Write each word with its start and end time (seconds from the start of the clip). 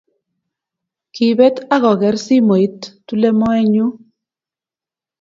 Kipet 1.13 1.55
ako 1.75 1.91
ker 2.01 2.15
simoit 2.25 2.79
tule 3.07 3.29
moenyun. 3.39 3.91